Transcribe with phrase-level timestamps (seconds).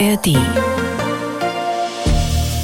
[0.00, 0.36] ARD.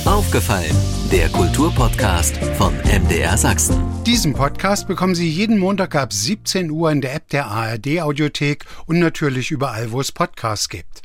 [0.05, 0.75] Aufgefallen,
[1.13, 3.77] der Kulturpodcast von MDR Sachsen.
[4.05, 8.65] Diesen Podcast bekommen Sie jeden Montag ab 17 Uhr in der App der ARD Audiothek
[8.87, 11.03] und natürlich überall, wo es Podcasts gibt.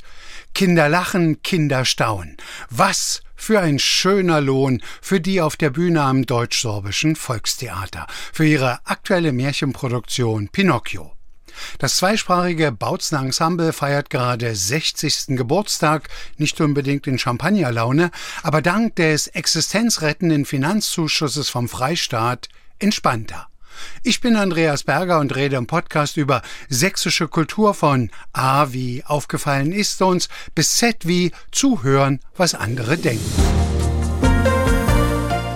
[0.52, 2.36] Kinder lachen, Kinder staunen.
[2.70, 8.80] Was für ein schöner Lohn für die auf der Bühne am Deutsch-Sorbischen Volkstheater, für ihre
[8.84, 11.15] aktuelle Märchenproduktion Pinocchio.
[11.78, 15.36] Das zweisprachige Bautzen Ensemble feiert gerade 60.
[15.36, 18.10] Geburtstag, nicht unbedingt in Champagnerlaune,
[18.42, 22.48] aber dank des existenzrettenden Finanzzuschusses vom Freistaat
[22.78, 23.48] entspannter.
[24.02, 29.72] Ich bin Andreas Berger und rede im Podcast über sächsische Kultur von A wie aufgefallen
[29.72, 33.85] ist uns bis Z wie zuhören, was andere denken.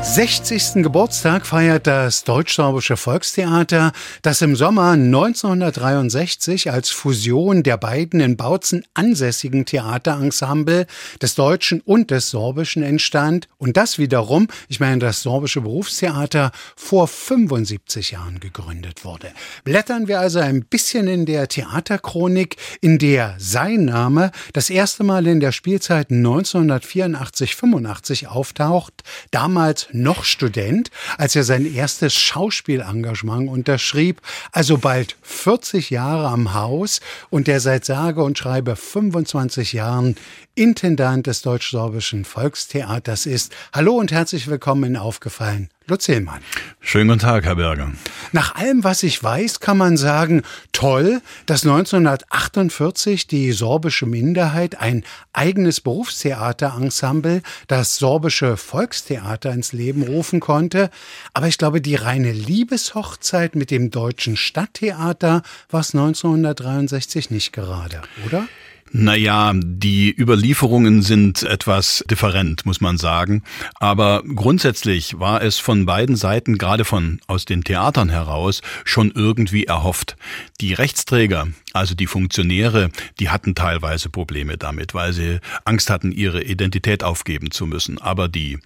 [0.03, 0.83] 60.
[0.83, 3.93] Geburtstag feiert das Deutsch-Sorbische Volkstheater,
[4.23, 10.87] das im Sommer 1963 als Fusion der beiden in Bautzen ansässigen Theaterensemble
[11.21, 17.07] des Deutschen und des Sorbischen entstand und das wiederum, ich meine das Sorbische Berufstheater, vor
[17.07, 19.33] 75 Jahren gegründet wurde.
[19.65, 25.27] Blättern wir also ein bisschen in der Theaterchronik, in der sein Name das erste Mal
[25.27, 34.21] in der Spielzeit 1984-85 auftaucht, damals noch Student, als er sein erstes Schauspielengagement unterschrieb,
[34.53, 40.17] also bald 40 Jahre am Haus und der seit sage und schreibe 25 Jahren
[40.55, 43.53] Intendant des Deutsch-Sorbischen Volkstheaters ist.
[43.73, 45.71] Hallo und herzlich willkommen in Aufgefallen.
[45.87, 46.41] Lutz Hillmann.
[46.81, 47.91] Schönen guten Tag, Herr Berger.
[48.33, 55.05] Nach allem, was ich weiß, kann man sagen, toll, dass 1948 die sorbische Minderheit ein
[55.33, 60.91] eigenes Berufstheaterensemble, das sorbische Volkstheater ins Leben rufen konnte.
[61.35, 68.03] Aber ich glaube, die reine Liebeshochzeit mit dem deutschen Stadttheater war es 1963 nicht gerade,
[68.27, 68.47] oder?
[68.93, 73.45] Naja, die Überlieferungen sind etwas different, muss man sagen.
[73.77, 79.65] Aber grundsätzlich war es von beiden Seiten, gerade von aus den Theatern heraus, schon irgendwie
[79.65, 80.17] erhofft.
[80.61, 82.91] Die Rechtsträger, also die Funktionäre,
[83.21, 87.99] die hatten teilweise Probleme damit, weil sie Angst hatten, ihre Identität aufgeben zu müssen.
[87.99, 88.59] Aber die,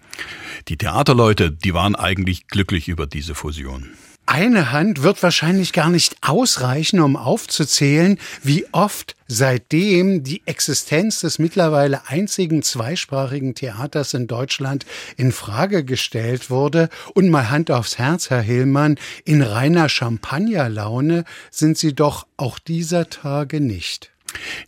[0.69, 3.91] die Theaterleute, die waren eigentlich glücklich über diese Fusion.
[4.27, 11.39] Eine Hand wird wahrscheinlich gar nicht ausreichen, um aufzuzählen, wie oft seitdem die Existenz des
[11.39, 14.87] mittlerweile einzigen zweisprachigen Theaters in Deutschland
[15.19, 16.89] in Frage gestellt wurde.
[17.15, 18.97] Und mal Hand aufs Herz, Herr Hillmann,
[19.27, 24.14] in reiner Champagnerlaune sind Sie doch auch dieser Tage nicht.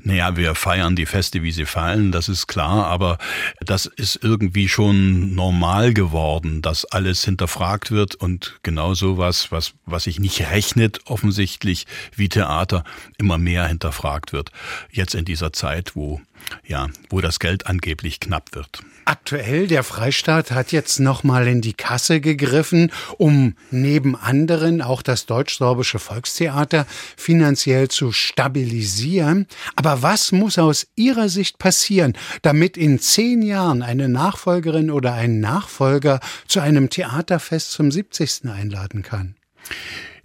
[0.03, 3.19] Naja, wir feiern die Feste, wie sie fallen, das ist klar, aber
[3.61, 10.05] das ist irgendwie schon normal geworden, dass alles hinterfragt wird und genau sowas, was, was
[10.05, 12.85] sich nicht rechnet, offensichtlich wie Theater,
[13.19, 14.51] immer mehr hinterfragt wird.
[14.91, 16.21] Jetzt in dieser Zeit, wo,
[16.67, 18.83] ja, wo das Geld angeblich knapp wird.
[19.09, 25.27] Aktuell, der Freistaat hat jetzt nochmal in die Kasse gegriffen, um neben anderen auch das
[25.27, 26.87] deutsch-sorbische Volkstheater
[27.17, 29.47] finanziell zu stabilisieren.
[29.77, 35.39] Aber was muss aus Ihrer Sicht passieren, damit in zehn Jahren eine Nachfolgerin oder ein
[35.39, 36.19] Nachfolger
[36.49, 38.51] zu einem Theaterfest zum 70.
[38.51, 39.37] einladen kann?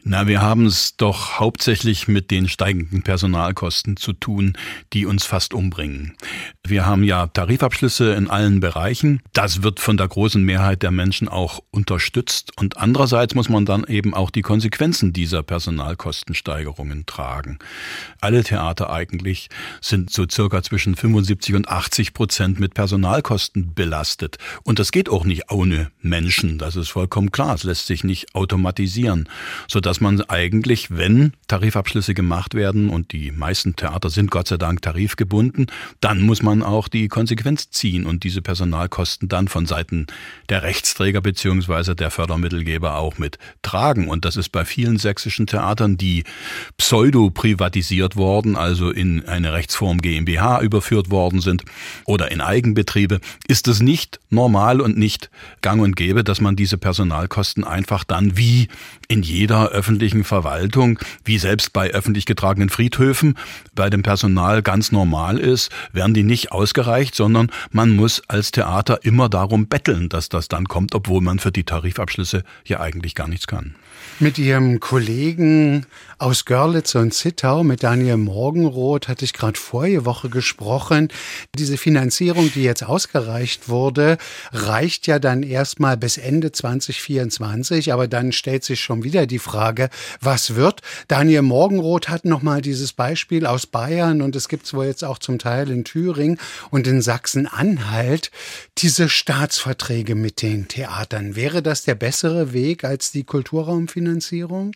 [0.03, 4.57] Na, wir haben es doch hauptsächlich mit den steigenden Personalkosten zu tun,
[4.93, 6.15] die uns fast umbringen.
[6.65, 9.21] Wir haben ja Tarifabschlüsse in allen Bereichen.
[9.33, 12.51] Das wird von der großen Mehrheit der Menschen auch unterstützt.
[12.57, 17.59] Und andererseits muss man dann eben auch die Konsequenzen dieser Personalkostensteigerungen tragen.
[18.21, 19.49] Alle Theater eigentlich
[19.81, 24.39] sind so circa zwischen 75 und 80 Prozent mit Personalkosten belastet.
[24.63, 26.57] Und das geht auch nicht ohne Menschen.
[26.57, 27.53] Das ist vollkommen klar.
[27.53, 29.29] Es lässt sich nicht automatisieren,
[29.67, 34.55] sodass dass man eigentlich, wenn Tarifabschlüsse gemacht werden und die meisten Theater sind Gott sei
[34.55, 35.67] Dank tarifgebunden,
[35.99, 40.07] dann muss man auch die Konsequenz ziehen und diese Personalkosten dann von Seiten
[40.47, 44.07] der Rechtsträger beziehungsweise der Fördermittelgeber auch mit tragen.
[44.07, 46.23] Und das ist bei vielen sächsischen Theatern, die
[46.77, 51.65] pseudo privatisiert worden, also in eine Rechtsform GmbH überführt worden sind
[52.05, 55.29] oder in Eigenbetriebe, ist es nicht normal und nicht
[55.59, 58.69] gang und gäbe, dass man diese Personalkosten einfach dann wie
[59.09, 63.33] in jeder öffentlichen Verwaltung, wie selbst bei öffentlich getragenen Friedhöfen
[63.73, 68.99] bei dem Personal ganz normal ist, werden die nicht ausgereicht, sondern man muss als Theater
[69.03, 73.27] immer darum betteln, dass das dann kommt, obwohl man für die Tarifabschlüsse ja eigentlich gar
[73.27, 73.73] nichts kann.
[74.21, 75.87] Mit Ihrem Kollegen
[76.19, 81.07] aus Görlitz und Zittau, mit Daniel Morgenroth, hatte ich gerade vorige Woche gesprochen.
[81.57, 84.19] Diese Finanzierung, die jetzt ausgereicht wurde,
[84.51, 87.91] reicht ja dann erstmal bis Ende 2024.
[87.91, 89.89] Aber dann stellt sich schon wieder die Frage,
[90.19, 90.81] was wird?
[91.07, 95.17] Daniel Morgenroth hat nochmal dieses Beispiel aus Bayern und es gibt es wohl jetzt auch
[95.17, 96.37] zum Teil in Thüringen
[96.69, 98.29] und in Sachsen-Anhalt.
[98.77, 101.35] Diese Staatsverträge mit den Theatern.
[101.35, 104.10] Wäre das der bessere Weg als die Kulturraumfinanzierung?
[104.11, 104.75] Finanzierung?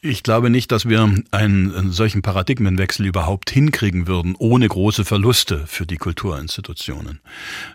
[0.00, 5.86] Ich glaube nicht, dass wir einen, solchen Paradigmenwechsel überhaupt hinkriegen würden, ohne große Verluste für
[5.86, 7.20] die Kulturinstitutionen.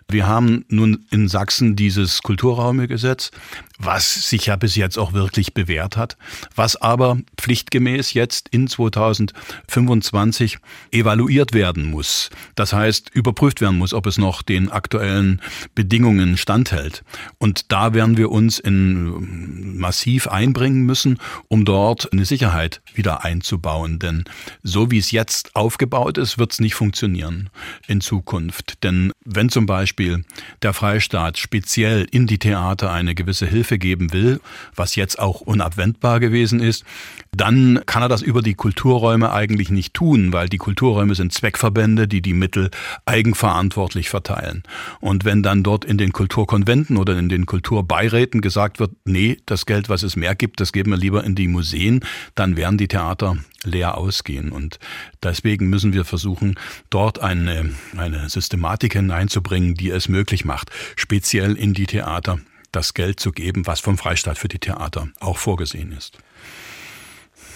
[0.08, 3.30] Wir haben nun in Sachsen dieses Kulturraumegesetz,
[3.78, 6.16] was sich ja bis jetzt auch wirklich bewährt hat,
[6.54, 10.58] was aber pflichtgemäß jetzt in 2025
[10.92, 12.30] evaluiert werden muss.
[12.54, 15.40] Das heißt, überprüft werden muss, ob es noch den aktuellen
[15.74, 17.02] Bedingungen standhält.
[17.38, 21.18] Und da werden wir uns in massiv einbringen müssen,
[21.48, 24.00] um dort eine Sicherheit wieder einzubauen.
[24.00, 24.24] Denn
[24.64, 27.48] so wie es jetzt aufgebaut ist, wird es nicht funktionieren
[27.86, 28.82] in Zukunft.
[28.82, 30.24] Denn wenn zum Beispiel
[30.62, 34.40] der Freistaat speziell in die Theater eine gewisse Hilfe geben will,
[34.74, 36.84] was jetzt auch unabwendbar gewesen ist,
[37.30, 42.08] dann kann er das über die Kulturräume eigentlich nicht tun, weil die Kulturräume sind Zweckverbände,
[42.08, 42.72] die die Mittel
[43.06, 44.64] eigenverantwortlich verteilen.
[44.98, 49.66] Und wenn dann dort in den Kulturkonventen oder in den Kulturbeiräten gesagt wird, nee, das
[49.66, 52.00] Geld, was es mehr gibt, das geben wir lieber in die Museen,
[52.34, 54.52] dann werden die Theater leer ausgehen.
[54.52, 54.78] Und
[55.22, 56.54] deswegen müssen wir versuchen,
[56.88, 62.38] dort eine, eine Systematik hineinzubringen, die es möglich macht, speziell in die Theater
[62.72, 66.18] das Geld zu geben, was vom Freistaat für die Theater auch vorgesehen ist.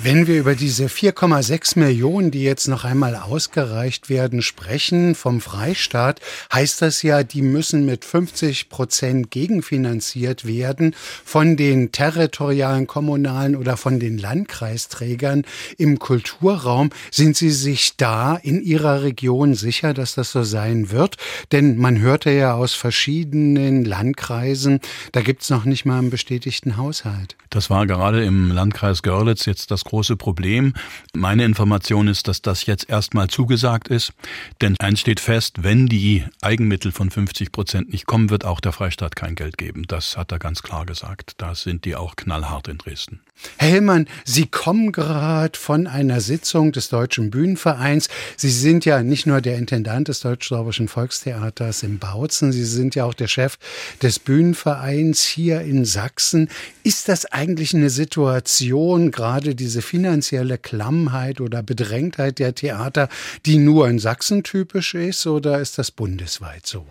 [0.00, 6.20] Wenn wir über diese 4,6 Millionen, die jetzt noch einmal ausgereicht werden, sprechen vom Freistaat,
[6.52, 10.94] heißt das ja, die müssen mit 50 Prozent gegenfinanziert werden
[11.24, 15.44] von den territorialen, kommunalen oder von den Landkreisträgern
[15.78, 16.90] im Kulturraum.
[17.10, 21.16] Sind Sie sich da in Ihrer Region sicher, dass das so sein wird?
[21.52, 24.80] Denn man hörte ja aus verschiedenen Landkreisen,
[25.12, 27.36] da gibt's noch nicht mal einen bestätigten Haushalt.
[27.48, 30.74] Das war gerade im Landkreis Görlitz jetzt das große Problem.
[31.14, 34.12] Meine Information ist, dass das jetzt erstmal zugesagt ist.
[34.60, 38.72] Denn eins steht fest, wenn die Eigenmittel von 50 Prozent nicht kommen, wird auch der
[38.72, 39.84] Freistaat kein Geld geben.
[39.86, 41.32] Das hat er ganz klar gesagt.
[41.38, 43.20] Da sind die auch knallhart in Dresden.
[43.56, 48.08] Herr Hillmann, Sie kommen gerade von einer Sitzung des Deutschen Bühnenvereins.
[48.36, 53.04] Sie sind ja nicht nur der Intendant des Deutsch-Sorbischen Volkstheaters in Bautzen, Sie sind ja
[53.04, 53.58] auch der Chef
[54.02, 56.48] des Bühnenvereins hier in Sachsen.
[56.84, 63.08] Ist das eigentlich eine Situation, gerade diese finanzielle Klammheit oder Bedrängtheit der Theater,
[63.46, 66.86] die nur in Sachsen typisch ist oder ist das bundesweit so?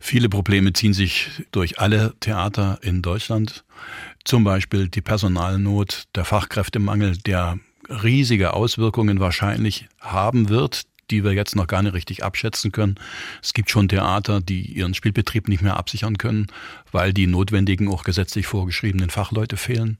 [0.00, 3.64] Viele Probleme ziehen sich durch alle Theater in Deutschland.
[4.24, 7.58] Zum Beispiel die Personalnot, der Fachkräftemangel, der
[7.88, 12.96] riesige Auswirkungen wahrscheinlich haben wird, die wir jetzt noch gar nicht richtig abschätzen können.
[13.42, 16.46] Es gibt schon Theater, die ihren Spielbetrieb nicht mehr absichern können,
[16.92, 19.98] weil die notwendigen, auch gesetzlich vorgeschriebenen Fachleute fehlen.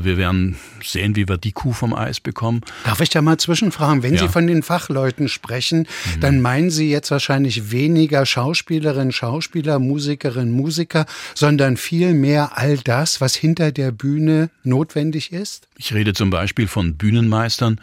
[0.00, 2.60] Wir werden sehen, wie wir die Kuh vom Eis bekommen.
[2.84, 4.02] Darf ich da mal zwischenfragen?
[4.02, 4.20] Wenn ja.
[4.20, 6.20] Sie von den Fachleuten sprechen, mhm.
[6.20, 13.20] dann meinen Sie jetzt wahrscheinlich weniger Schauspielerinnen, Schauspieler, Musikerinnen, Musiker, sondern viel mehr all das,
[13.20, 15.68] was hinter der Bühne notwendig ist?
[15.76, 17.80] Ich rede zum Beispiel von Bühnenmeistern,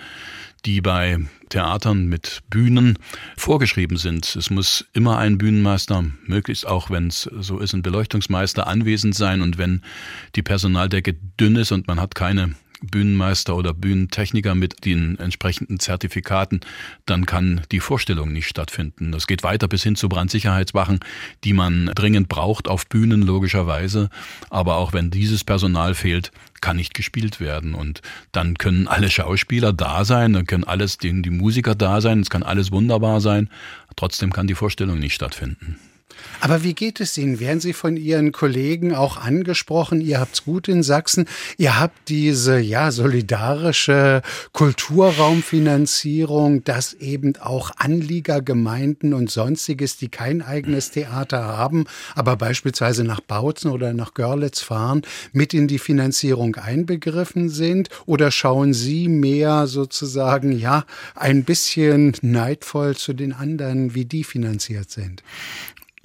[0.66, 1.20] die bei
[1.50, 2.98] Theatern mit Bühnen
[3.38, 4.36] vorgeschrieben sind.
[4.36, 9.42] Es muss immer ein Bühnenmeister, möglichst auch, wenn es so ist, ein Beleuchtungsmeister anwesend sein.
[9.42, 9.82] Und wenn
[10.36, 12.56] die Personaldecke dünn ist und man hat keine
[12.86, 16.62] Bühnenmeister oder Bühnentechniker mit den entsprechenden Zertifikaten,
[17.06, 19.12] dann kann die Vorstellung nicht stattfinden.
[19.12, 21.00] Das geht weiter bis hin zu Brandsicherheitswachen,
[21.44, 24.10] die man dringend braucht auf Bühnen logischerweise.
[24.50, 27.76] Aber auch wenn dieses Personal fehlt, kann nicht gespielt werden.
[27.76, 28.02] Und
[28.32, 32.30] dann können alle Schauspieler da sein, dann können alles die, die Musiker da sein, es
[32.30, 33.50] kann alles wunderbar sein.
[33.96, 35.78] Trotzdem kann die Vorstellung nicht stattfinden.
[36.40, 37.40] Aber wie geht es Ihnen?
[37.40, 40.02] Werden Sie von Ihren Kollegen auch angesprochen?
[40.02, 41.26] Ihr habt's gut in Sachsen.
[41.58, 44.22] Ihr habt diese, ja, solidarische
[44.52, 53.22] Kulturraumfinanzierung, dass eben auch Anliegergemeinden und sonstiges, die kein eigenes Theater haben, aber beispielsweise nach
[53.22, 57.90] Bautzen oder nach Görlitz fahren, mit in die Finanzierung einbegriffen sind?
[58.06, 60.86] Oder schauen Sie mehr sozusagen, ja,
[61.16, 65.24] ein bisschen neidvoll zu den anderen, wie die finanziert sind?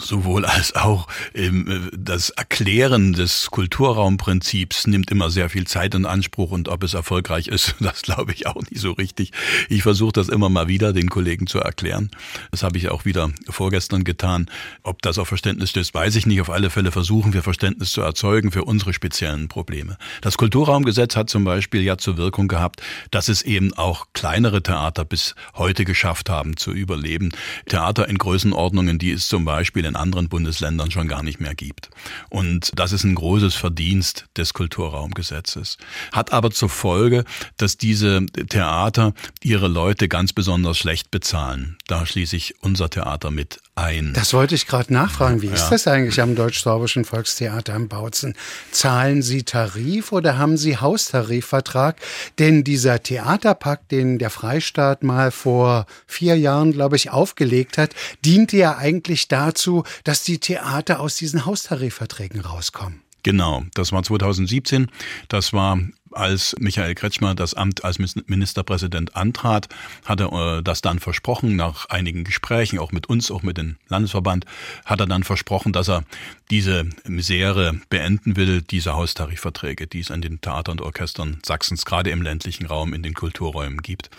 [0.00, 6.50] Sowohl als auch ähm, das Erklären des Kulturraumprinzips nimmt immer sehr viel Zeit in Anspruch
[6.50, 9.32] und ob es erfolgreich ist, das glaube ich auch nicht so richtig.
[9.68, 12.10] Ich versuche das immer mal wieder den Kollegen zu erklären.
[12.50, 14.50] Das habe ich auch wieder vorgestern getan.
[14.82, 16.40] Ob das auf Verständnis stößt, weiß ich nicht.
[16.40, 19.96] Auf alle Fälle versuchen wir Verständnis zu erzeugen für unsere speziellen Probleme.
[20.22, 25.04] Das Kulturraumgesetz hat zum Beispiel ja zur Wirkung gehabt, dass es eben auch kleinere Theater
[25.04, 27.30] bis heute geschafft haben zu überleben.
[27.66, 31.90] Theater in Größenordnungen, die es zum Beispiel in anderen Bundesländern schon gar nicht mehr gibt.
[32.30, 35.76] Und das ist ein großes Verdienst des Kulturraumgesetzes.
[36.12, 37.24] Hat aber zur Folge,
[37.58, 41.76] dass diese Theater ihre Leute ganz besonders schlecht bezahlen.
[41.86, 44.12] Da schließe ich unser Theater mit ein.
[44.14, 45.42] Das wollte ich gerade nachfragen.
[45.42, 45.54] Wie ja.
[45.54, 48.34] ist das eigentlich am Deutsch-Sorbischen Volkstheater in Bautzen?
[48.70, 51.96] Zahlen Sie Tarif oder haben Sie Haustarifvertrag?
[52.38, 57.90] Denn dieser Theaterpakt, den der Freistaat mal vor vier Jahren, glaube ich, aufgelegt hat,
[58.24, 63.02] diente ja eigentlich dazu, dass die Theater aus diesen Haustarifverträgen rauskommen.
[63.22, 64.90] Genau, das war 2017.
[65.28, 65.78] Das war
[66.12, 69.68] als Michael Kretschmer das Amt als Ministerpräsident antrat,
[70.04, 73.76] hat er äh, das dann versprochen, nach einigen Gesprächen, auch mit uns, auch mit dem
[73.88, 74.44] Landesverband,
[74.84, 76.04] hat er dann versprochen, dass er
[76.50, 82.10] diese Misere beenden will, diese Haustarifverträge, die es an den Theatern und Orchestern Sachsens gerade
[82.10, 84.10] im ländlichen Raum in den Kulturräumen gibt.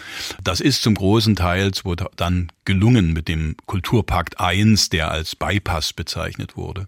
[0.43, 1.71] Das ist zum großen Teil
[2.15, 6.87] dann gelungen mit dem Kulturpakt I, der als Bypass bezeichnet wurde.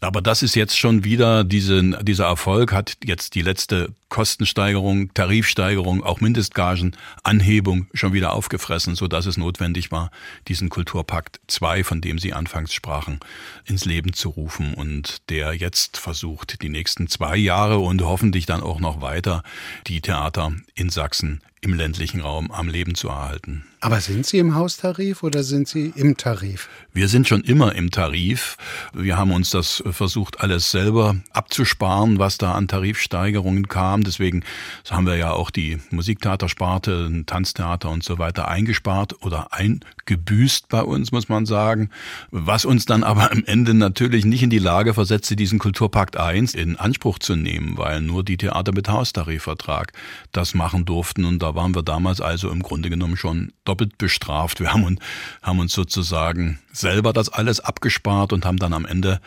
[0.00, 6.02] Aber das ist jetzt schon wieder, diese, dieser Erfolg hat jetzt die letzte Kostensteigerung, Tarifsteigerung,
[6.04, 10.10] auch Mindestgagen, Anhebung schon wieder aufgefressen, so dass es notwendig war,
[10.48, 13.20] diesen Kulturpakt 2, von dem Sie anfangs sprachen,
[13.64, 18.62] ins Leben zu rufen und der jetzt versucht, die nächsten zwei Jahre und hoffentlich dann
[18.62, 19.42] auch noch weiter
[19.86, 23.64] die Theater in Sachsen im ländlichen Raum am Leben zu erhalten.
[23.82, 26.68] Aber sind Sie im Haustarif oder sind Sie im Tarif?
[26.92, 28.58] Wir sind schon immer im Tarif.
[28.92, 34.02] Wir haben uns das versucht, alles selber abzusparen, was da an Tarifsteigerungen kam.
[34.02, 34.44] Deswegen
[34.90, 41.10] haben wir ja auch die Musiktheatersparte, Tanztheater und so weiter eingespart oder eingebüßt bei uns,
[41.10, 41.88] muss man sagen.
[42.30, 46.52] Was uns dann aber am Ende natürlich nicht in die Lage versetzte, diesen Kulturpakt 1
[46.52, 49.94] in Anspruch zu nehmen, weil nur die Theater mit Haustarifvertrag
[50.32, 54.60] das machen durften und waren wir damals also im Grunde genommen schon doppelt bestraft.
[54.60, 55.00] Wir haben, uns,
[55.42, 59.20] haben uns sozusagen selber das alles abgespart und haben dann am Ende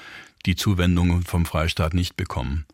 [0.46, 2.66] die Zuwendungen vom Freistaat nicht bekommen.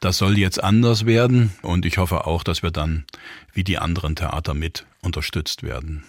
[0.00, 3.04] Das soll jetzt anders werden und ich hoffe auch, dass wir dann
[3.52, 6.04] wie die anderen Theater mit unterstützt werden.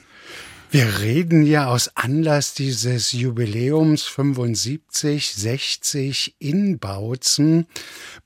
[0.72, 7.66] Wir reden ja aus Anlass dieses Jubiläums 75, 60 in Bautzen.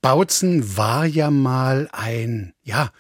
[0.02, 2.92] Bautzen war ja mal ein, ja,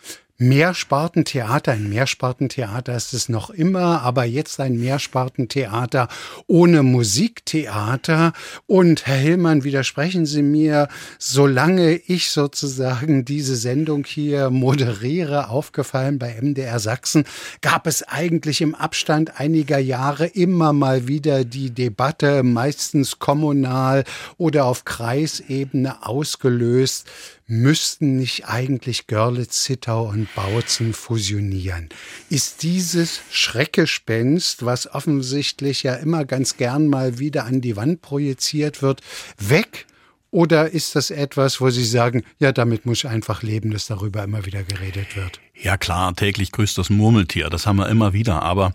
[0.47, 1.71] Mehrspartentheater.
[1.71, 6.09] Ein Mehrspartentheater ist es noch immer, aber jetzt ein Mehrspartentheater
[6.47, 8.33] ohne Musiktheater.
[8.67, 16.35] Und Herr Hillmann, widersprechen Sie mir, solange ich sozusagen diese Sendung hier moderiere, aufgefallen bei
[16.41, 17.23] MDR Sachsen,
[17.61, 24.03] gab es eigentlich im Abstand einiger Jahre immer mal wieder die Debatte, meistens kommunal
[24.37, 27.09] oder auf Kreisebene ausgelöst,
[27.47, 31.89] müssten nicht eigentlich Görlitz, Zittau und Bautzen fusionieren?
[32.29, 38.81] Ist dieses Schreckgespenst, was offensichtlich ja immer ganz gern mal wieder an die Wand projiziert
[38.81, 39.01] wird,
[39.37, 39.85] weg?
[40.33, 44.23] Oder ist das etwas, wo Sie sagen, ja, damit muss ich einfach leben, dass darüber
[44.23, 45.39] immer wieder geredet wird?
[45.53, 48.73] Ja klar, täglich grüßt das Murmeltier, das haben wir immer wieder, aber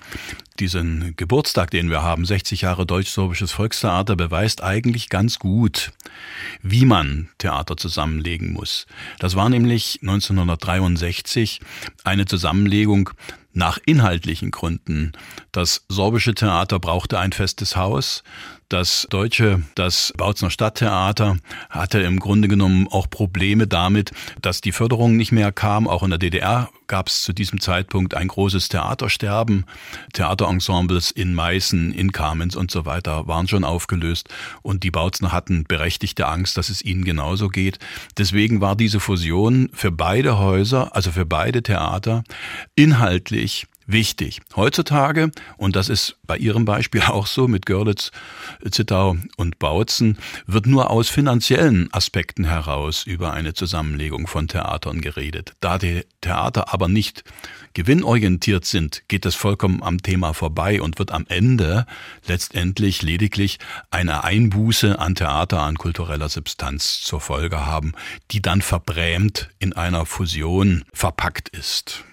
[0.61, 5.91] diesen Geburtstag, den wir haben, 60 Jahre deutsch-sorbisches Volkstheater, beweist eigentlich ganz gut,
[6.63, 8.87] wie man Theater zusammenlegen muss.
[9.19, 11.59] Das war nämlich 1963
[12.05, 13.11] eine Zusammenlegung
[13.53, 15.13] nach inhaltlichen Gründen.
[15.51, 18.23] Das sorbische Theater brauchte ein festes Haus.
[18.69, 21.39] Das deutsche, das Bautzner Stadttheater
[21.71, 25.89] hatte im Grunde genommen auch Probleme damit, dass die Förderung nicht mehr kam.
[25.89, 29.65] Auch in der DDR gab es zu diesem Zeitpunkt ein großes Theatersterben.
[30.13, 34.29] Theaterensembles in Meißen, in Kamenz und so weiter waren schon aufgelöst
[34.61, 37.79] und die Bautzner hatten berechtigte Angst, dass es ihnen genauso geht.
[38.19, 42.23] Deswegen war diese Fusion für beide Häuser, also für beide Theater,
[42.75, 44.41] inhaltlich wichtig.
[44.55, 48.13] Heutzutage, und das ist bei Ihrem Beispiel auch so mit Görlitz,
[48.71, 55.55] Zittau und Bautzen, wird nur aus finanziellen Aspekten heraus über eine Zusammenlegung von Theatern geredet.
[55.61, 57.25] Da die Theater aber nicht
[57.75, 61.87] gewinnorientiert sind, geht es vollkommen am Thema vorbei und wird am Ende
[62.27, 63.59] letztendlich lediglich
[63.91, 67.93] eine Einbuße an Theater, an kultureller Substanz zur Folge haben,
[68.31, 72.05] die dann verbrämt in einer Fusion verpackt ist.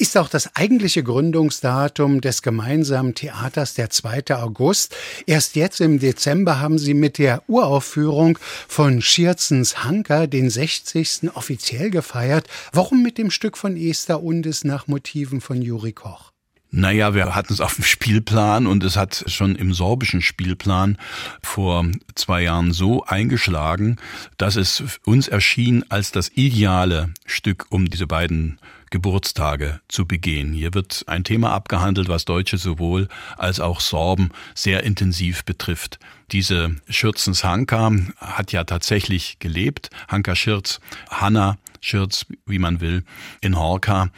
[0.00, 4.34] Ist auch das eigentliche Gründungsdatum des gemeinsamen Theaters der 2.
[4.34, 4.96] August.
[5.26, 11.34] Erst jetzt im Dezember haben Sie mit der Uraufführung von Schierzens Hanker den 60.
[11.34, 12.48] offiziell gefeiert.
[12.72, 16.32] Warum mit dem Stück von Esther Undis nach Motiven von Juri Koch?
[16.70, 20.96] Naja, wir hatten es auf dem Spielplan und es hat schon im sorbischen Spielplan
[21.42, 23.96] vor zwei Jahren so eingeschlagen,
[24.38, 28.58] dass es uns erschien als das ideale Stück, um diese beiden
[28.90, 30.52] Geburtstage zu begehen.
[30.52, 35.98] Hier wird ein Thema abgehandelt, was Deutsche sowohl als auch Sorben sehr intensiv betrifft.
[36.32, 39.90] Diese Schürzens Hanka hat ja tatsächlich gelebt.
[40.08, 43.04] Hanka Schirz, Hanna Schirz, wie man will,
[43.40, 44.10] in Horka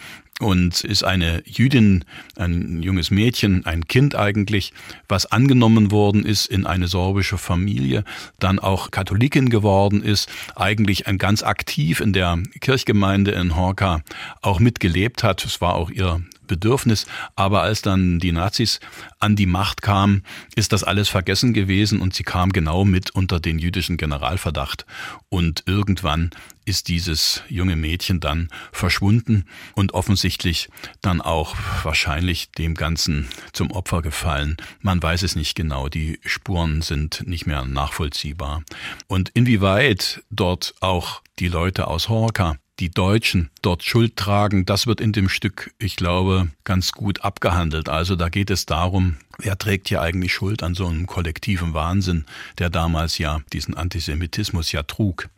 [0.43, 2.05] und ist eine Jüdin,
[2.37, 4.73] ein junges Mädchen, ein Kind eigentlich,
[5.09, 8.05] was angenommen worden ist in eine sorbische Familie,
[8.39, 14.03] dann auch Katholikin geworden ist, eigentlich ein ganz aktiv in der Kirchgemeinde in Horka
[14.41, 15.45] auch mitgelebt hat.
[15.45, 16.23] Es war auch ihr
[16.53, 17.07] Bedürfnis.
[17.35, 18.79] Aber als dann die Nazis
[19.19, 20.23] an die Macht kamen,
[20.55, 24.85] ist das alles vergessen gewesen und sie kam genau mit unter den jüdischen Generalverdacht.
[25.31, 26.31] Und irgendwann
[26.65, 30.69] ist dieses junge Mädchen dann verschwunden und offensichtlich
[31.01, 34.57] dann auch wahrscheinlich dem Ganzen zum Opfer gefallen.
[34.81, 38.63] Man weiß es nicht genau, die Spuren sind nicht mehr nachvollziehbar.
[39.07, 45.01] Und inwieweit dort auch die Leute aus Horka die Deutschen dort Schuld tragen, das wird
[45.01, 47.89] in dem Stück, ich glaube, ganz gut abgehandelt.
[47.89, 52.25] Also da geht es darum, wer trägt hier eigentlich Schuld an so einem kollektiven Wahnsinn,
[52.59, 55.29] der damals ja diesen Antisemitismus ja trug.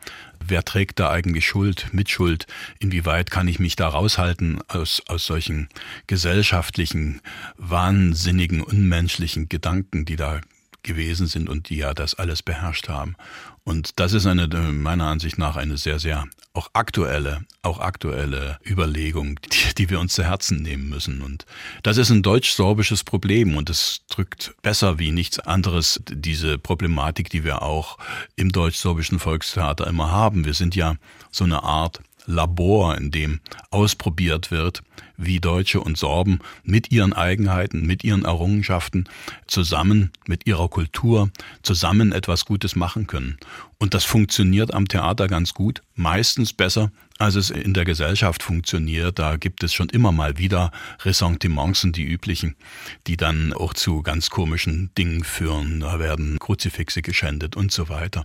[0.42, 2.46] Wer trägt da eigentlich Schuld, Mitschuld?
[2.78, 5.68] Inwieweit kann ich mich da raushalten aus, aus solchen
[6.06, 7.20] gesellschaftlichen,
[7.58, 10.40] wahnsinnigen, unmenschlichen Gedanken, die da
[10.82, 13.16] gewesen sind und die ja das alles beherrscht haben.
[13.64, 19.40] Und das ist eine, meiner Ansicht nach, eine sehr, sehr auch aktuelle, auch aktuelle Überlegung,
[19.52, 21.20] die, die wir uns zu Herzen nehmen müssen.
[21.20, 21.46] Und
[21.82, 27.42] das ist ein deutsch-sorbisches Problem und es drückt besser wie nichts anderes diese Problematik, die
[27.42, 27.98] wir auch
[28.36, 30.44] im deutsch-sorbischen Volkstheater immer haben.
[30.44, 30.94] Wir sind ja
[31.32, 34.82] so eine Art Labor, in dem ausprobiert wird,
[35.16, 39.08] wie Deutsche und Sorben mit ihren Eigenheiten, mit ihren Errungenschaften
[39.46, 41.30] zusammen mit ihrer Kultur
[41.62, 43.38] zusammen etwas Gutes machen können.
[43.78, 49.18] Und das funktioniert am Theater ganz gut, meistens besser, als es in der Gesellschaft funktioniert.
[49.18, 50.72] Da gibt es schon immer mal wieder
[51.04, 52.56] Ressentiments, die üblichen,
[53.06, 55.80] die dann auch zu ganz komischen Dingen führen.
[55.80, 58.24] Da werden Kruzifixe geschändet und so weiter.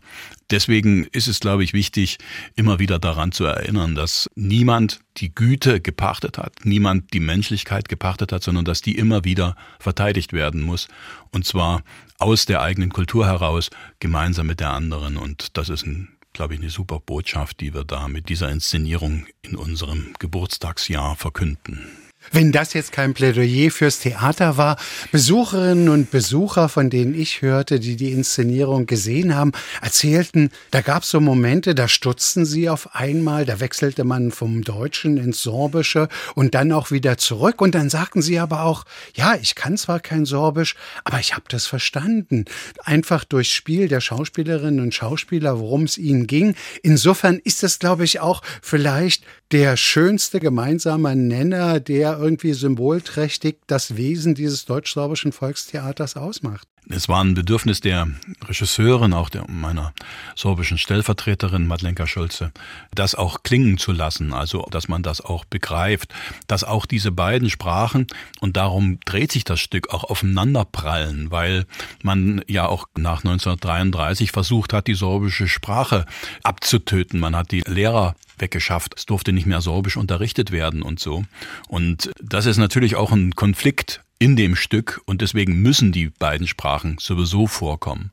[0.49, 2.17] Deswegen ist es, glaube ich, wichtig,
[2.55, 8.31] immer wieder daran zu erinnern, dass niemand die Güte gepachtet hat, niemand die Menschlichkeit gepachtet
[8.31, 10.87] hat, sondern dass die immer wieder verteidigt werden muss.
[11.31, 11.83] Und zwar
[12.17, 13.69] aus der eigenen Kultur heraus,
[13.99, 15.17] gemeinsam mit der anderen.
[15.17, 19.25] Und das ist ein glaube ich, eine super Botschaft, die wir da mit dieser Inszenierung
[19.41, 22.08] in unserem Geburtstagsjahr verkünden.
[22.31, 24.77] Wenn das jetzt kein Plädoyer fürs Theater war,
[25.11, 31.03] Besucherinnen und Besucher, von denen ich hörte, die die Inszenierung gesehen haben, erzählten, da gab
[31.03, 36.07] es so Momente, da stutzten sie auf einmal, da wechselte man vom Deutschen ins Sorbische
[36.35, 39.99] und dann auch wieder zurück und dann sagten sie aber auch, ja, ich kann zwar
[39.99, 42.45] kein Sorbisch, aber ich habe das verstanden.
[42.83, 46.55] Einfach durchs Spiel der Schauspielerinnen und Schauspieler, worum es ihnen ging.
[46.83, 53.95] Insofern ist es, glaube ich, auch vielleicht der schönste gemeinsame Nenner, der irgendwie symbolträchtig das
[53.95, 56.67] Wesen dieses deutsch-sorbischen Volkstheaters ausmacht.
[56.91, 58.07] Es war ein Bedürfnis der
[58.47, 59.93] Regisseurin, auch der, meiner
[60.35, 62.51] sorbischen Stellvertreterin Madlenka Schulze,
[62.95, 66.11] das auch klingen zu lassen, also dass man das auch begreift,
[66.47, 68.07] dass auch diese beiden Sprachen,
[68.39, 71.67] und darum dreht sich das Stück, auch aufeinanderprallen, weil
[72.01, 76.07] man ja auch nach 1933 versucht hat, die sorbische Sprache
[76.41, 77.19] abzutöten.
[77.19, 78.95] Man hat die Lehrer weggeschafft.
[78.97, 81.23] Es durfte nicht mehr sorbisch unterrichtet werden und so.
[81.67, 86.45] Und das ist natürlich auch ein Konflikt in dem Stück und deswegen müssen die beiden
[86.45, 88.11] Sprachen sowieso vorkommen.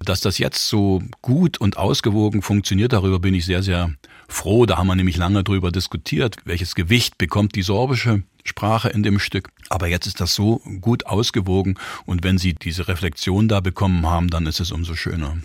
[0.00, 3.90] Dass das jetzt so gut und ausgewogen funktioniert, darüber bin ich sehr, sehr
[4.28, 4.66] froh.
[4.66, 9.18] Da haben wir nämlich lange drüber diskutiert, welches Gewicht bekommt die sorbische Sprache in dem
[9.18, 9.48] Stück.
[9.68, 14.28] Aber jetzt ist das so gut ausgewogen und wenn Sie diese Reflexion da bekommen haben,
[14.28, 15.36] dann ist es umso schöner.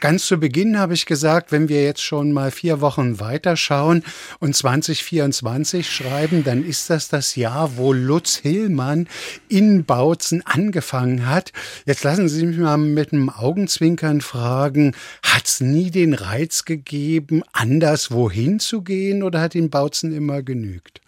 [0.00, 4.02] Ganz zu Beginn habe ich gesagt, wenn wir jetzt schon mal vier Wochen weiterschauen
[4.38, 9.08] und 2024 schreiben, dann ist das das Jahr, wo Lutz Hillmann
[9.48, 11.52] in Bautzen angefangen hat.
[11.84, 17.42] Jetzt lassen Sie mich mal mit einem Augenzwinkern fragen, hat es nie den Reiz gegeben,
[17.52, 21.00] anders wohin zu gehen oder hat Ihnen Bautzen immer genügt?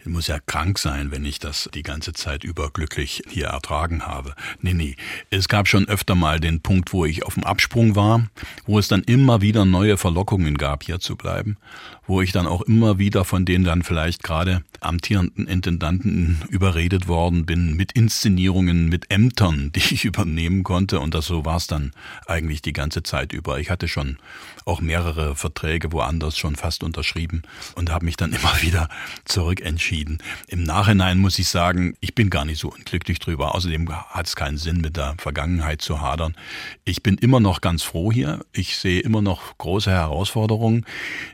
[0.00, 4.06] Ich muss ja krank sein, wenn ich das die ganze Zeit über glücklich hier ertragen
[4.06, 4.34] habe.
[4.60, 4.96] Nee, nee.
[5.30, 8.26] Es gab schon öfter mal den Punkt, wo ich auf dem Absprung war,
[8.66, 11.56] wo es dann immer wieder neue Verlockungen gab, hier zu bleiben,
[12.06, 17.46] wo ich dann auch immer wieder von denen dann vielleicht gerade amtierenden Intendanten überredet worden
[17.46, 21.00] bin, mit Inszenierungen, mit Ämtern, die ich übernehmen konnte.
[21.00, 21.92] Und das so war es dann
[22.26, 23.58] eigentlich die ganze Zeit über.
[23.58, 24.18] Ich hatte schon
[24.64, 27.42] auch mehrere Verträge woanders schon fast unterschrieben
[27.74, 28.88] und habe mich dann immer wieder
[29.54, 30.18] zurückentschieden.
[30.48, 33.54] Im Nachhinein muss ich sagen, ich bin gar nicht so unglücklich drüber.
[33.54, 36.34] Außerdem hat es keinen Sinn, mit der Vergangenheit zu hadern.
[36.84, 38.44] Ich bin immer noch ganz froh hier.
[38.52, 40.84] Ich sehe immer noch große Herausforderungen,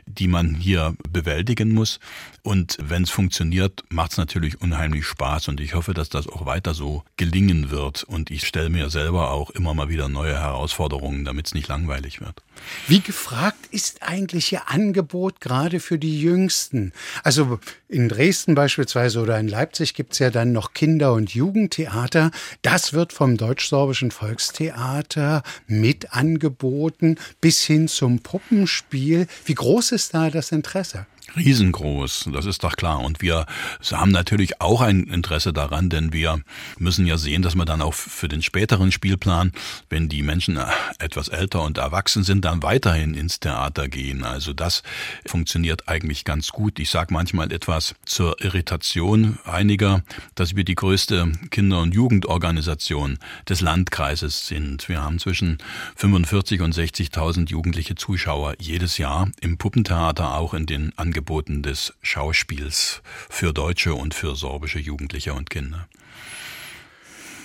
[0.05, 1.99] die man hier bewältigen muss.
[2.43, 6.45] Und wenn es funktioniert, macht es natürlich unheimlich Spaß und ich hoffe, dass das auch
[6.45, 8.03] weiter so gelingen wird.
[8.03, 12.19] Und ich stelle mir selber auch immer mal wieder neue Herausforderungen, damit es nicht langweilig
[12.19, 12.41] wird.
[12.87, 16.93] Wie gefragt ist eigentlich Ihr Angebot gerade für die Jüngsten?
[17.23, 17.59] Also
[17.91, 22.31] in Dresden beispielsweise oder in Leipzig gibt es ja dann noch Kinder- und Jugendtheater.
[22.61, 29.27] Das wird vom Deutsch-Sorbischen Volkstheater mit angeboten bis hin zum Puppenspiel.
[29.45, 31.05] Wie groß ist da das Interesse?
[31.35, 32.99] Riesengroß, das ist doch klar.
[32.99, 33.45] Und wir
[33.91, 36.41] haben natürlich auch ein Interesse daran, denn wir
[36.77, 39.51] müssen ja sehen, dass wir dann auch für den späteren Spielplan,
[39.89, 40.59] wenn die Menschen
[40.99, 44.23] etwas älter und erwachsen sind, dann weiterhin ins Theater gehen.
[44.23, 44.83] Also das
[45.25, 46.79] funktioniert eigentlich ganz gut.
[46.79, 50.03] Ich sage manchmal etwas zur Irritation einiger,
[50.35, 54.89] dass wir die größte Kinder- und Jugendorganisation des Landkreises sind.
[54.89, 55.59] Wir haben zwischen
[55.95, 61.93] 45 und 60.000 jugendliche Zuschauer jedes Jahr im Puppentheater, auch in den Angeboten Angeboten des
[62.01, 65.87] Schauspiels für deutsche und für sorbische Jugendliche und Kinder.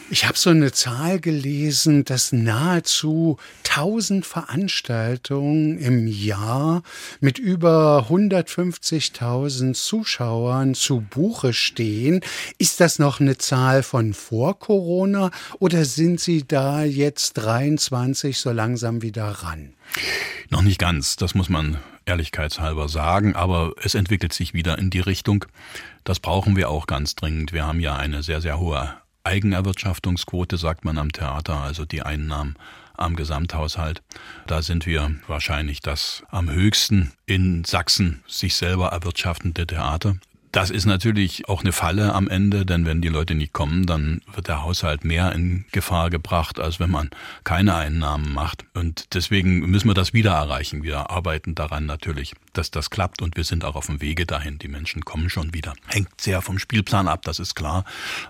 [0.08, 6.84] Ich habe so eine Zahl gelesen, dass nahezu 1000 Veranstaltungen im Jahr
[7.18, 12.20] mit über 150.000 Zuschauern zu Buche stehen.
[12.56, 18.52] Ist das noch eine Zahl von vor Corona oder sind Sie da jetzt 23 so
[18.52, 19.74] langsam wieder ran?
[20.50, 25.00] Noch nicht ganz, das muss man ehrlichkeitshalber sagen, aber es entwickelt sich wieder in die
[25.00, 25.46] Richtung.
[26.04, 27.52] Das brauchen wir auch ganz dringend.
[27.52, 28.94] Wir haben ja eine sehr, sehr hohe
[29.26, 32.56] Eigenerwirtschaftungsquote, sagt man am Theater, also die Einnahmen
[32.96, 34.02] am Gesamthaushalt.
[34.46, 40.16] Da sind wir wahrscheinlich das am höchsten in Sachsen sich selber erwirtschaftende Theater.
[40.56, 44.22] Das ist natürlich auch eine Falle am Ende, denn wenn die Leute nicht kommen, dann
[44.32, 47.10] wird der Haushalt mehr in Gefahr gebracht, als wenn man
[47.44, 48.64] keine Einnahmen macht.
[48.72, 50.82] Und deswegen müssen wir das wieder erreichen.
[50.82, 54.58] Wir arbeiten daran natürlich, dass das klappt und wir sind auch auf dem Wege dahin.
[54.58, 55.74] Die Menschen kommen schon wieder.
[55.88, 57.84] Hängt sehr vom Spielplan ab, das ist klar.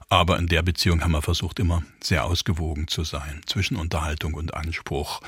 [0.08, 4.52] Aber in der Beziehung haben wir versucht, immer sehr ausgewogen zu sein zwischen Unterhaltung und
[4.52, 5.20] Anspruch,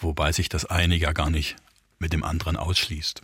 [0.00, 1.54] wobei sich das eine ja gar nicht
[2.00, 3.22] mit dem anderen ausschließt.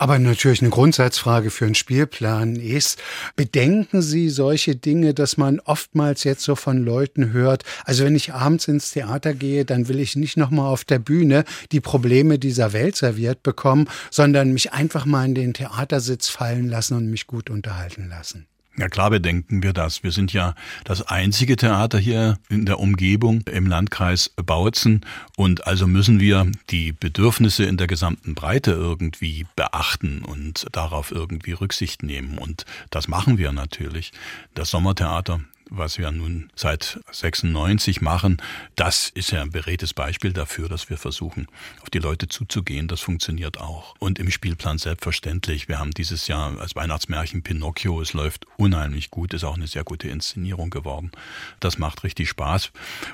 [0.00, 3.02] Aber natürlich eine Grundsatzfrage für einen Spielplan ist,
[3.36, 8.32] bedenken Sie solche Dinge, dass man oftmals jetzt so von Leuten hört, also wenn ich
[8.32, 12.72] abends ins Theater gehe, dann will ich nicht nochmal auf der Bühne die Probleme dieser
[12.72, 17.50] Welt serviert bekommen, sondern mich einfach mal in den Theatersitz fallen lassen und mich gut
[17.50, 18.46] unterhalten lassen.
[18.76, 20.04] Ja klar bedenken wir das.
[20.04, 20.54] Wir sind ja
[20.84, 25.04] das einzige Theater hier in der Umgebung im Landkreis Bautzen
[25.36, 31.52] und also müssen wir die Bedürfnisse in der gesamten Breite irgendwie beachten und darauf irgendwie
[31.52, 32.38] Rücksicht nehmen.
[32.38, 34.12] Und das machen wir natürlich.
[34.54, 38.42] Das Sommertheater was wir nun seit 96 machen,
[38.76, 41.46] das ist ja ein beredtes Beispiel dafür, dass wir versuchen,
[41.80, 42.88] auf die Leute zuzugehen.
[42.88, 43.94] Das funktioniert auch.
[43.98, 45.68] Und im Spielplan selbstverständlich.
[45.68, 48.00] Wir haben dieses Jahr als Weihnachtsmärchen Pinocchio.
[48.00, 51.12] Es läuft unheimlich gut, ist auch eine sehr gute Inszenierung geworden.
[51.60, 52.72] Das macht richtig Spaß.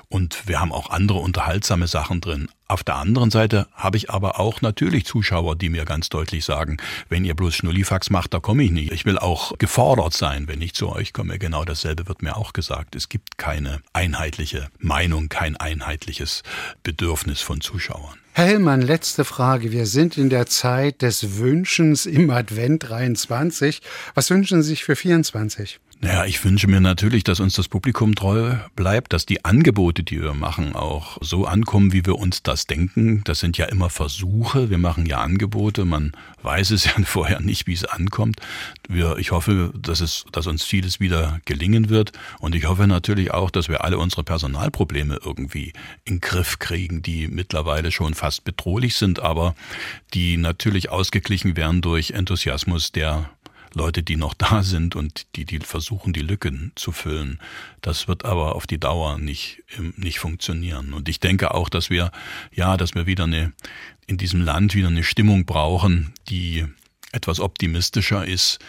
[0.09, 2.49] Und wir haben auch andere unterhaltsame Sachen drin.
[2.69, 6.77] Auf der anderen Seite habe ich aber auch natürlich Zuschauer, die mir ganz deutlich sagen,
[7.07, 8.91] wenn ihr bloß Schnullifax macht, da komme ich nicht.
[8.91, 11.39] Ich will auch gefordert sein, wenn ich zu euch komme.
[11.39, 12.95] Genau dasselbe wird mir auch gesagt.
[12.95, 16.43] Es gibt keine einheitliche Meinung, kein einheitliches
[16.83, 18.17] Bedürfnis von Zuschauern.
[18.37, 19.71] Herr Hellmann, letzte Frage.
[19.71, 23.81] Wir sind in der Zeit des Wünschens im Advent 23.
[24.13, 25.79] Was wünschen Sie sich für 24?
[25.99, 30.21] Naja, ich wünsche mir natürlich, dass uns das Publikum treu bleibt, dass die Angebote, die
[30.21, 33.23] wir machen, auch so ankommen, wie wir uns das denken.
[33.23, 34.69] Das sind ja immer Versuche.
[34.69, 35.85] Wir machen ja Angebote.
[35.85, 36.11] Man
[36.43, 38.39] weiß es ja vorher nicht, wie es ankommt.
[38.87, 42.11] Wir, ich hoffe, dass es, dass uns vieles wieder gelingen wird.
[42.37, 45.73] Und ich hoffe natürlich auch, dass wir alle unsere Personalprobleme irgendwie
[46.05, 49.55] in Griff kriegen, die mittlerweile schon fast bedrohlich sind, aber
[50.13, 53.29] die natürlich ausgeglichen werden durch Enthusiasmus der
[53.73, 57.39] Leute, die noch da sind und die, die versuchen, die Lücken zu füllen.
[57.79, 59.63] Das wird aber auf die Dauer nicht,
[59.95, 60.91] nicht funktionieren.
[60.91, 62.11] Und ich denke auch, dass wir,
[62.51, 63.53] ja, dass wir wieder eine,
[64.07, 66.65] in diesem Land wieder eine Stimmung brauchen, die
[67.13, 68.59] etwas optimistischer ist.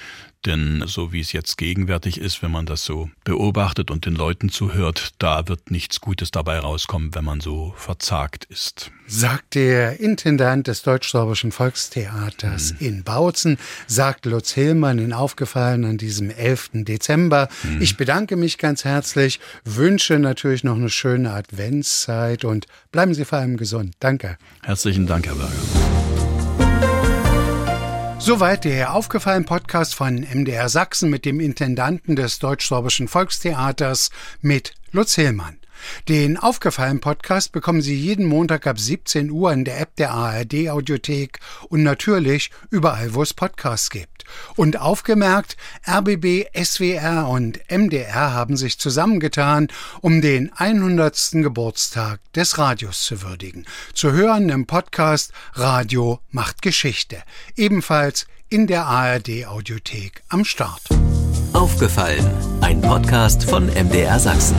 [0.47, 4.51] Denn so wie es jetzt gegenwärtig ist, wenn man das so beobachtet und den Leuten
[4.51, 8.93] zuhört, da wird nichts Gutes dabei rauskommen, wenn man so verzagt ist.
[9.07, 12.87] Sagt der Intendant des Deutsch-Sorbischen Volkstheaters hm.
[12.87, 16.71] in Bautzen, sagt Lutz Hillmann in Aufgefallen an diesem 11.
[16.85, 17.49] Dezember.
[17.63, 17.83] Hm.
[17.83, 23.39] Ich bedanke mich ganz herzlich, wünsche natürlich noch eine schöne Adventszeit und bleiben Sie vor
[23.39, 23.95] allem gesund.
[23.99, 24.39] Danke.
[24.63, 25.88] Herzlichen Dank, Herr Berger.
[28.29, 34.11] Soweit der aufgefallen Podcast von MDR Sachsen mit dem Intendanten des Deutsch-Sorbischen Volkstheaters
[34.43, 35.57] mit Lutz Hillmann.
[36.11, 40.69] Den aufgefallen Podcast bekommen Sie jeden Montag ab 17 Uhr in der App der ARD
[40.69, 41.39] Audiothek
[41.71, 44.18] und natürlich überall, wo es Podcasts gibt.
[44.57, 49.69] Und aufgemerkt, RBB, SWR und MDR haben sich zusammengetan,
[50.01, 51.31] um den 100.
[51.33, 53.67] Geburtstag des Radios zu würdigen.
[53.95, 57.23] Zu hören im Podcast Radio macht Geschichte.
[57.57, 60.83] Ebenfalls in der ARD Audiothek am Start.
[61.53, 62.27] Aufgefallen,
[62.61, 64.57] ein Podcast von MDR Sachsen.